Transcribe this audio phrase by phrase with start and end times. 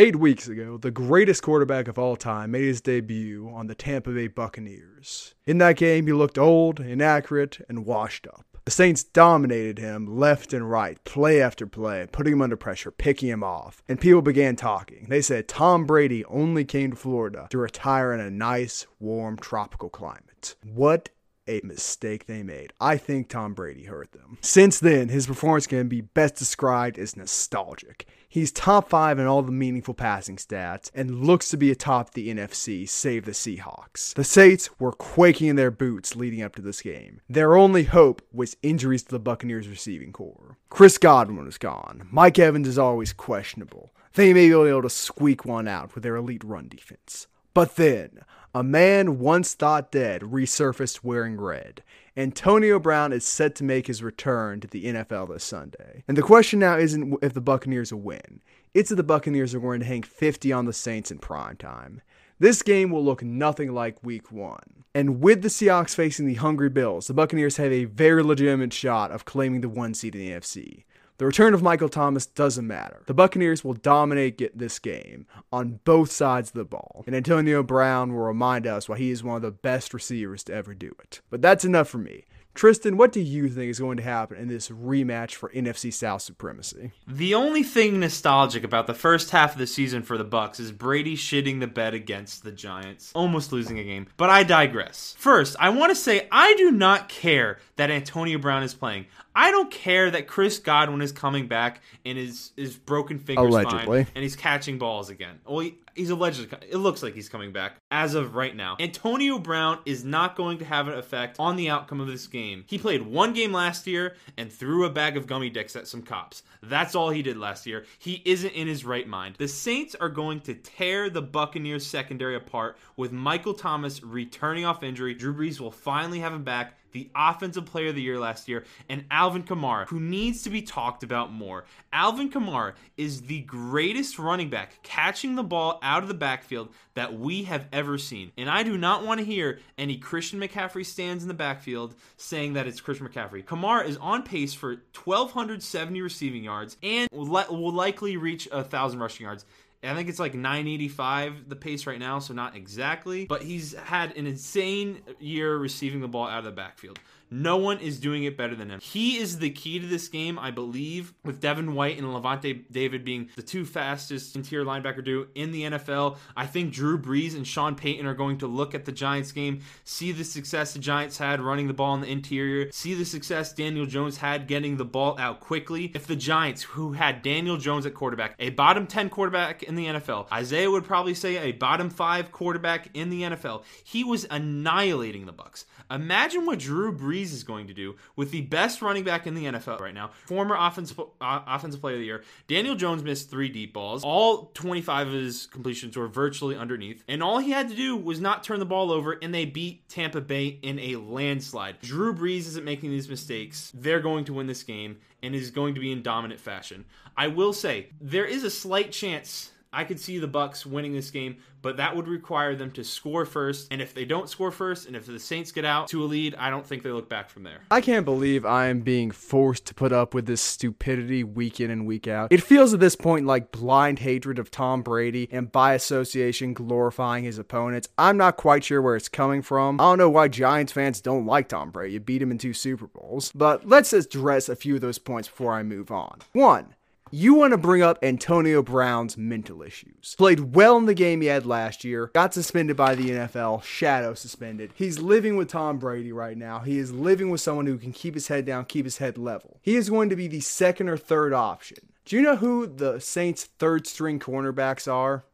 [0.00, 4.10] Eight weeks ago, the greatest quarterback of all time made his debut on the Tampa
[4.10, 5.36] Bay Buccaneers.
[5.46, 8.44] In that game, he looked old, inaccurate, and washed up.
[8.64, 13.28] The Saints dominated him left and right, play after play, putting him under pressure, picking
[13.28, 13.84] him off.
[13.88, 15.06] And people began talking.
[15.08, 19.90] They said Tom Brady only came to Florida to retire in a nice, warm, tropical
[19.90, 20.56] climate.
[20.64, 21.10] What
[21.46, 22.72] a mistake they made.
[22.80, 24.38] I think Tom Brady hurt them.
[24.40, 28.06] Since then, his performance can be best described as nostalgic.
[28.28, 32.34] He's top five in all the meaningful passing stats and looks to be atop the
[32.34, 34.14] NFC, save the Seahawks.
[34.14, 37.20] The Saints were quaking in their boots leading up to this game.
[37.28, 40.58] Their only hope was injuries to the Buccaneers receiving corps.
[40.68, 42.08] Chris Godwin was gone.
[42.10, 43.92] Mike Evans is always questionable.
[44.14, 47.28] They may be able to squeak one out with their elite run defense.
[47.54, 48.20] But then,
[48.52, 51.82] a man once thought dead resurfaced wearing red.
[52.16, 56.04] Antonio Brown is set to make his return to the NFL this Sunday.
[56.06, 58.40] And the question now isn't if the Buccaneers will win,
[58.72, 62.02] it's if the Buccaneers are going to hang 50 on the Saints in prime time.
[62.38, 64.84] This game will look nothing like week one.
[64.94, 69.10] And with the Seahawks facing the hungry Bills, the Buccaneers have a very legitimate shot
[69.10, 70.84] of claiming the one seed in the AFC.
[71.16, 73.04] The return of Michael Thomas doesn't matter.
[73.06, 78.12] The Buccaneers will dominate this game on both sides of the ball, and Antonio Brown
[78.12, 81.20] will remind us why he is one of the best receivers to ever do it.
[81.30, 82.24] But that's enough for me.
[82.54, 86.22] Tristan, what do you think is going to happen in this rematch for NFC South
[86.22, 86.92] supremacy?
[87.06, 90.70] The only thing nostalgic about the first half of the season for the Bucks is
[90.70, 94.06] Brady shitting the bed against the Giants, almost losing a game.
[94.16, 95.16] But I digress.
[95.18, 99.06] First, I want to say I do not care that Antonio Brown is playing.
[99.36, 104.04] I don't care that Chris Godwin is coming back and is is broken fingers Allegedly.
[104.04, 105.40] fine, and he's catching balls again.
[105.44, 106.56] Well, he, he's allegedly.
[106.70, 108.76] It looks like he's coming back as of right now.
[108.78, 112.43] Antonio Brown is not going to have an effect on the outcome of this game.
[112.66, 116.02] He played one game last year and threw a bag of gummy dicks at some
[116.02, 116.42] cops.
[116.62, 117.84] That's all he did last year.
[117.98, 119.36] He isn't in his right mind.
[119.38, 124.82] The Saints are going to tear the Buccaneers secondary apart with Michael Thomas returning off
[124.82, 125.14] injury.
[125.14, 128.64] Drew Brees will finally have him back the offensive player of the year last year,
[128.88, 131.64] and Alvin Kamara, who needs to be talked about more.
[131.92, 137.18] Alvin Kamara is the greatest running back catching the ball out of the backfield that
[137.18, 138.30] we have ever seen.
[138.38, 142.54] And I do not want to hear any Christian McCaffrey stands in the backfield saying
[142.54, 143.44] that it's Christian McCaffrey.
[143.44, 149.24] Kamara is on pace for 1,270 receiving yards and will, likely reach a 1,000 rushing
[149.24, 149.44] yards.
[149.84, 154.16] I think it's like 985 the pace right now, so not exactly, but he's had
[154.16, 156.98] an insane year receiving the ball out of the backfield.
[157.30, 158.80] No one is doing it better than him.
[158.80, 163.04] He is the key to this game, I believe, with Devin White and Lavonte David
[163.04, 166.16] being the two fastest interior linebacker do in the NFL.
[166.36, 169.62] I think Drew Brees and Sean Payton are going to look at the Giants game,
[169.84, 173.52] see the success the Giants had running the ball in the interior, see the success
[173.52, 175.90] Daniel Jones had getting the ball out quickly.
[175.94, 179.86] If the Giants, who had Daniel Jones at quarterback, a bottom 10 quarterback in the
[179.86, 185.26] NFL, Isaiah would probably say a bottom 5 quarterback in the NFL, he was annihilating
[185.26, 185.64] the Bucks.
[185.90, 189.44] Imagine what Drew Brees is going to do with the best running back in the
[189.44, 192.24] NFL right now, former offensive uh, offensive player of the year.
[192.48, 194.02] Daniel Jones missed three deep balls.
[194.04, 198.20] All 25 of his completions were virtually underneath, and all he had to do was
[198.20, 201.80] not turn the ball over, and they beat Tampa Bay in a landslide.
[201.80, 203.72] Drew Brees isn't making these mistakes.
[203.74, 206.84] They're going to win this game and is going to be in dominant fashion.
[207.16, 211.10] I will say there is a slight chance I could see the Bucks winning this
[211.10, 213.68] game, but that would require them to score first.
[213.70, 216.34] And if they don't score first, and if the Saints get out to a lead,
[216.36, 217.62] I don't think they look back from there.
[217.70, 221.70] I can't believe I am being forced to put up with this stupidity week in
[221.70, 222.32] and week out.
[222.32, 227.24] It feels at this point like blind hatred of Tom Brady and by association glorifying
[227.24, 227.88] his opponents.
[227.98, 229.80] I'm not quite sure where it's coming from.
[229.80, 231.94] I don't know why Giants fans don't like Tom Brady.
[231.94, 233.32] You beat him in two Super Bowls.
[233.34, 236.20] But let's address a few of those points before I move on.
[236.32, 236.74] One,
[237.14, 240.16] you want to bring up Antonio Brown's mental issues.
[240.18, 244.14] Played well in the game he had last year, got suspended by the NFL, shadow
[244.14, 244.72] suspended.
[244.74, 246.58] He's living with Tom Brady right now.
[246.58, 249.60] He is living with someone who can keep his head down, keep his head level.
[249.62, 251.78] He is going to be the second or third option.
[252.04, 255.24] Do you know who the Saints' third string cornerbacks are?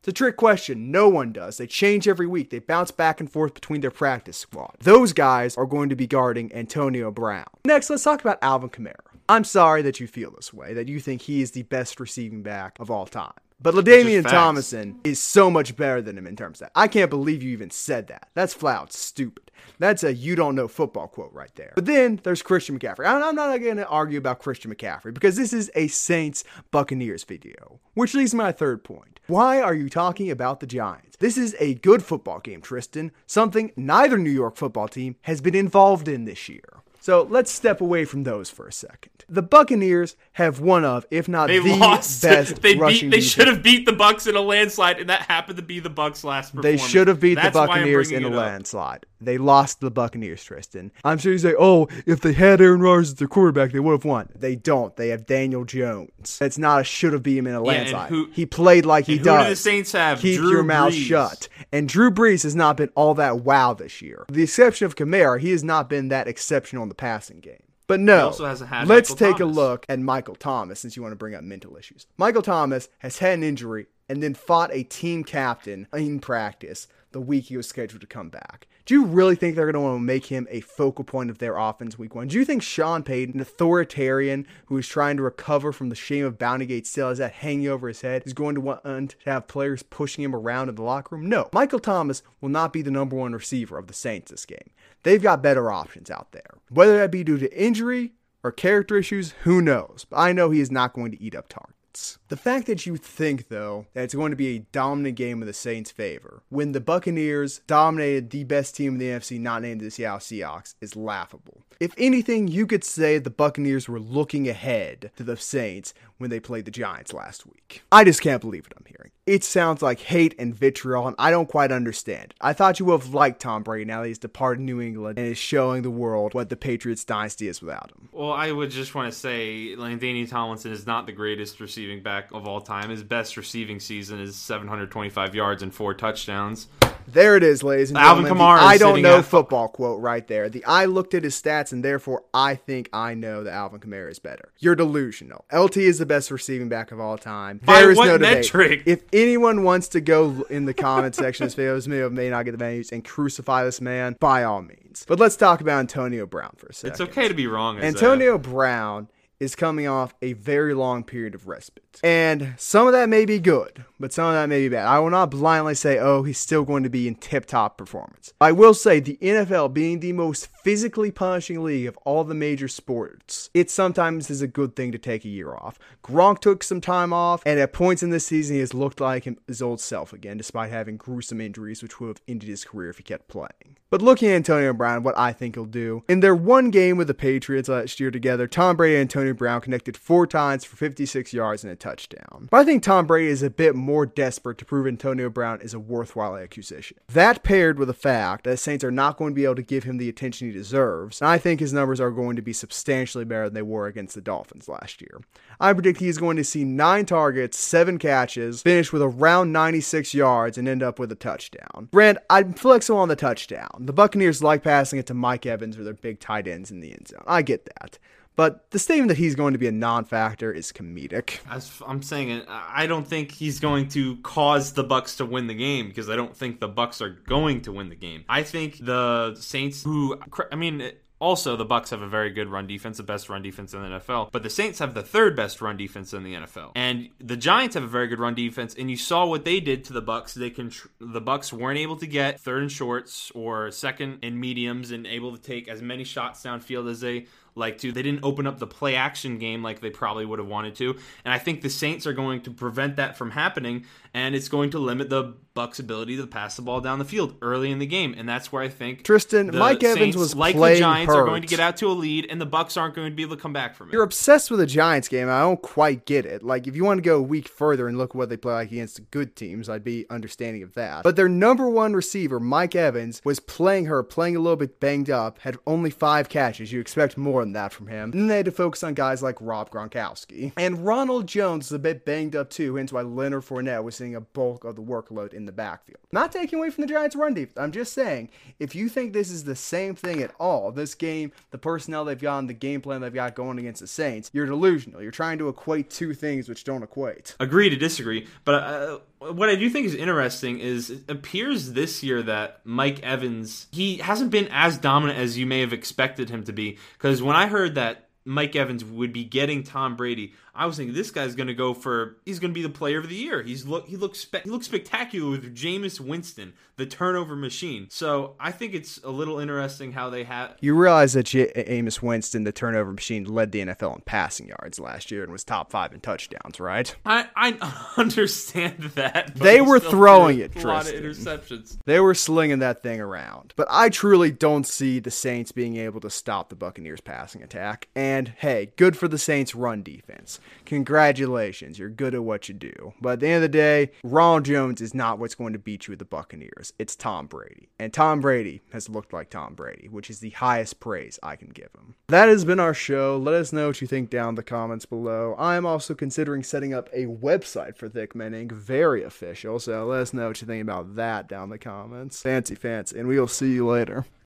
[0.00, 0.90] It's a trick question.
[0.90, 1.56] No one does.
[1.56, 2.50] They change every week.
[2.50, 4.76] They bounce back and forth between their practice squad.
[4.80, 7.46] Those guys are going to be guarding Antonio Brown.
[7.64, 9.09] Next, let's talk about Alvin Kamara.
[9.30, 12.42] I'm sorry that you feel this way, that you think he is the best receiving
[12.42, 13.32] back of all time.
[13.62, 16.72] But LaDainian Tomlinson is so much better than him in terms of that.
[16.74, 18.30] I can't believe you even said that.
[18.34, 19.52] That's flat out stupid.
[19.78, 21.70] That's a you don't know football quote right there.
[21.76, 23.06] But then there's Christian McCaffrey.
[23.06, 26.42] I'm not going to argue about Christian McCaffrey because this is a Saints
[26.72, 29.20] Buccaneers video, which leads to my third point.
[29.28, 31.18] Why are you talking about the Giants?
[31.18, 35.54] This is a good football game, Tristan, something neither New York football team has been
[35.54, 36.82] involved in this year.
[37.00, 39.10] So let's step away from those for a second.
[39.28, 42.20] The Buccaneers have one of, if not They the lost.
[42.22, 43.16] best they rushing beat.
[43.16, 45.88] They should have beat the Bucks in a landslide, and that happened to be the
[45.90, 46.54] Bucks' last.
[46.60, 49.06] They should have beat That's the Buccaneers in a landslide.
[49.22, 50.90] They lost the Buccaneers, Tristan.
[51.04, 53.92] I'm sure you say, "Oh, if they had Aaron Rodgers as their quarterback, they would
[53.92, 54.96] have won." They don't.
[54.96, 56.38] They have Daniel Jones.
[56.40, 58.08] It's not a should have beat him in a Yeah, landslide.
[58.08, 59.44] who- he played like he does.
[59.44, 60.20] do the Saints have?
[60.20, 61.06] Keep Drew your mouth Brees.
[61.06, 61.48] shut.
[61.70, 64.24] And Drew Brees has not been all that wow this year.
[64.28, 67.62] With the exception of Kamara, he has not been that exceptional the passing game.
[67.86, 71.10] But no, also hasn't had let's take a look at Michael Thomas since you want
[71.12, 72.06] to bring up mental issues.
[72.18, 77.20] Michael Thomas has had an injury and then fought a team captain in practice the
[77.20, 78.68] week he was scheduled to come back.
[78.90, 81.38] Do you really think they're going to want to make him a focal point of
[81.38, 82.26] their offense week one?
[82.26, 86.24] Do you think Sean Payton, an authoritarian who is trying to recover from the shame
[86.24, 89.14] of Bountygate still has that hanging over his head, is going to want uh, to
[89.26, 91.28] have players pushing him around in the locker room?
[91.28, 91.48] No.
[91.52, 94.70] Michael Thomas will not be the number one receiver of the Saints this game.
[95.04, 96.58] They've got better options out there.
[96.68, 100.04] Whether that be due to injury or character issues, who knows?
[100.10, 101.79] But I know he is not going to eat up targets.
[102.28, 105.46] The fact that you think, though, that it's going to be a dominant game in
[105.46, 109.80] the Saints' favor when the Buccaneers dominated the best team in the NFC, not named
[109.80, 111.62] the Seattle Seahawks, is laughable.
[111.80, 116.40] If anything, you could say the Buccaneers were looking ahead to the Saints when they
[116.40, 117.82] played the Giants last week.
[117.90, 118.74] I just can't believe it.
[118.76, 118.84] I'm
[119.26, 122.34] It sounds like hate and vitriol, and I don't quite understand.
[122.40, 125.28] I thought you would have liked Tom Brady now that he's departed New England and
[125.28, 128.08] is showing the world what the Patriots dynasty is without him.
[128.12, 132.32] Well, I would just want to say LaDainian Tomlinson is not the greatest receiving back
[132.32, 132.90] of all time.
[132.90, 136.66] His best receiving season is 725 yards and four touchdowns.
[137.12, 138.46] There it is, ladies and Alvin gentlemen.
[138.46, 140.48] Kamara the I don't know football quote right there.
[140.48, 144.10] The I looked at his stats and therefore I think I know that Alvin Kamara
[144.10, 144.52] is better.
[144.58, 145.44] You're delusional.
[145.52, 147.60] LT is the best receiving back of all time.
[147.64, 148.36] By There is what no debate.
[148.36, 148.82] metric?
[148.86, 152.30] If anyone wants to go in the comment section of this video, this video may
[152.30, 155.04] not get the venues and crucify this man, by all means.
[155.06, 156.92] But let's talk about Antonio Brown for a second.
[156.92, 157.78] It's okay to be wrong.
[157.78, 159.08] Antonio Brown
[159.40, 161.98] is coming off a very long period of respite.
[162.04, 164.86] And some of that may be good, but some of that may be bad.
[164.86, 168.32] I will not blindly say, oh, he's still going to be in tip top performance.
[168.40, 172.68] I will say, the NFL being the most physically punishing league of all the major
[172.68, 175.78] sports, it sometimes is a good thing to take a year off.
[176.04, 179.26] Gronk took some time off, and at points in this season, he has looked like
[179.46, 182.98] his old self again, despite having gruesome injuries, which would have ended his career if
[182.98, 183.78] he kept playing.
[183.90, 187.08] But looking at Antonio Brown, what I think he'll do, in their one game with
[187.08, 191.32] the Patriots last year together, Tom Brady and Antonio Brown connected four times for 56
[191.32, 192.46] yards and a touchdown.
[192.52, 195.74] But I think Tom Brady is a bit more desperate to prove Antonio Brown is
[195.74, 196.98] a worthwhile acquisition.
[197.08, 199.62] That paired with the fact that the Saints are not going to be able to
[199.62, 202.52] give him the attention he deserves, and I think his numbers are going to be
[202.52, 205.20] substantially better than they were against the Dolphins last year.
[205.58, 210.14] I predict he is going to see nine targets, seven catches, finish with around 96
[210.14, 211.88] yards, and end up with a touchdown.
[211.90, 213.79] Brand, I'm flexible on the touchdown.
[213.86, 216.92] The Buccaneers like passing it to Mike Evans or their big tight ends in the
[216.92, 217.24] end zone.
[217.26, 217.98] I get that.
[218.36, 221.40] But the statement that he's going to be a non factor is comedic.
[221.50, 225.46] As I'm saying it, I don't think he's going to cause the Bucks to win
[225.46, 228.24] the game because I don't think the Bucks are going to win the game.
[228.28, 230.18] I think the Saints, who
[230.52, 230.92] I mean.
[231.20, 233.88] Also, the Bucks have a very good run defense, the best run defense in the
[233.88, 234.30] NFL.
[234.32, 237.74] But the Saints have the third best run defense in the NFL, and the Giants
[237.74, 238.74] have a very good run defense.
[238.74, 240.32] And you saw what they did to the Bucks.
[240.32, 244.90] They can the Bucks weren't able to get third and shorts or second and mediums,
[244.90, 247.92] and able to take as many shots downfield as they like to.
[247.92, 250.96] They didn't open up the play action game like they probably would have wanted to.
[251.24, 254.70] And I think the Saints are going to prevent that from happening and it's going
[254.70, 257.86] to limit the Bucks ability to pass the ball down the field early in the
[257.86, 258.14] game.
[258.16, 261.20] And that's where I think Tristan, Mike Evans was like the Giants hurt.
[261.20, 263.22] are going to get out to a lead and the Bucks aren't going to be
[263.22, 263.92] able to come back from it.
[263.92, 265.28] You're obsessed with the Giants game.
[265.28, 266.42] I don't quite get it.
[266.42, 268.70] Like, if you want to go a week further and look what they play like
[268.72, 271.02] against good teams, I'd be understanding of that.
[271.02, 275.10] But their number one receiver, Mike Evans, was playing her, playing a little bit banged
[275.10, 276.72] up, had only five catches.
[276.72, 278.10] You expect more than that from him.
[278.12, 280.52] And then they had to focus on guys like Rob Gronkowski.
[280.56, 284.14] And Ronald Jones is a bit banged up too, hence why Leonard Fournette was seeing
[284.14, 286.00] a bulk of the workload in the backfield.
[286.12, 287.58] Not taking away from the Giants' run defense.
[287.58, 291.32] I'm just saying, if you think this is the same thing at all, this game,
[291.50, 294.46] the personnel they've got, and the game plan they've got going against the Saints, you're
[294.46, 295.02] delusional.
[295.02, 297.34] You're trying to equate two things which don't equate.
[297.40, 302.02] Agree to disagree, but uh, what I do think is interesting is it appears this
[302.02, 306.42] year that Mike Evans he hasn't been as dominant as you may have expected him
[306.44, 306.78] to be.
[306.94, 310.94] Because when I heard that Mike Evans would be getting Tom Brady, I was thinking
[310.94, 313.42] this guy's going to go for he's going to be the player of the year.
[313.42, 317.86] He's look he looks spe- he looks spectacular with Jameis Winston, the turnover machine.
[317.90, 320.56] So I think it's a little interesting how they have.
[320.60, 324.80] You realize that J- Jameis Winston, the turnover machine, led the NFL in passing yards
[324.80, 326.94] last year and was top five in touchdowns, right?
[327.06, 329.36] I I understand that.
[329.36, 331.78] They were throwing it, A lot of interceptions.
[331.86, 333.54] They were slinging that thing around.
[333.56, 337.88] But I truly don't see the Saints being able to stop the Buccaneers passing attack.
[338.10, 340.40] And hey, good for the Saints run defense.
[340.64, 342.92] Congratulations, you're good at what you do.
[343.00, 345.86] But at the end of the day, Ronald Jones is not what's going to beat
[345.86, 346.72] you with the Buccaneers.
[346.76, 347.68] It's Tom Brady.
[347.78, 351.50] And Tom Brady has looked like Tom Brady, which is the highest praise I can
[351.50, 351.94] give him.
[352.08, 353.16] That has been our show.
[353.16, 355.36] Let us know what you think down in the comments below.
[355.38, 358.50] I am also considering setting up a website for Thick Men Inc.
[358.50, 359.60] Very official.
[359.60, 362.22] So let us know what you think about that down in the comments.
[362.22, 362.98] Fancy, fancy.
[362.98, 364.04] And we will see you later.